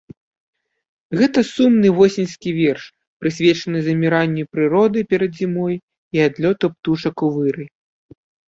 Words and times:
Гэта 1.19 1.39
сумны 1.55 1.91
восеньскі 1.99 2.49
верш, 2.61 2.85
прысвечаны 3.23 3.77
заміранню 3.89 4.43
прыроды 4.57 4.99
перад 5.15 5.31
зімой 5.43 5.75
і 6.19 6.27
адлёту 6.27 6.65
птушак 6.77 7.15
у 7.29 7.35
вырай. 7.39 7.67